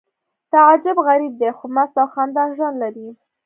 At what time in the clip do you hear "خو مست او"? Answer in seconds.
1.57-2.07